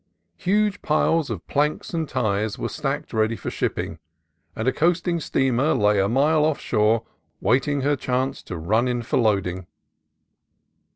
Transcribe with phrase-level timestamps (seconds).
[0.37, 3.99] Huge piles of planks and ties were stacked ready for shipping,
[4.55, 7.05] and a coasting steamer lay a mile offshore
[7.39, 9.67] waiting her chance to run in for loading.